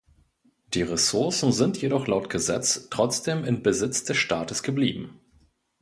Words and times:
Die 0.73 0.81
Ressourcen 0.81 1.51
sind 1.51 1.79
jedoch 1.79 2.07
laut 2.07 2.27
Gesetz 2.31 2.87
trotzdem 2.89 3.43
in 3.43 3.61
Besitz 3.61 4.03
des 4.03 4.17
Staates 4.17 4.63
geblieben. 4.63 5.19